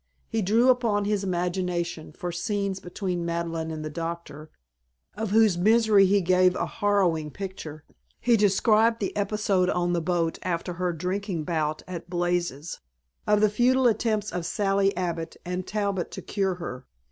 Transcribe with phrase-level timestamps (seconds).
[0.27, 4.49] He drew upon his imagination for scenes between Madeleine and the doctor,
[5.15, 7.83] of whose misery he gave a harrowing picture.
[8.19, 12.79] He described the episode on the boat after her drinking bout at Blazes',
[13.27, 16.87] of the futile attempts of Sally Abbott and Talbot to cure her.